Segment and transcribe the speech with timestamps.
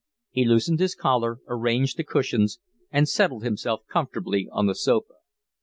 [0.31, 2.57] He loosened his collar, arranged the cushions,
[2.89, 5.13] and settled himself comfortably on the sofa.